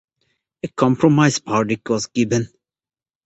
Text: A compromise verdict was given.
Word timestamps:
A 0.63 0.67
compromise 0.67 1.37
verdict 1.45 1.87
was 1.87 2.07
given. 2.07 2.47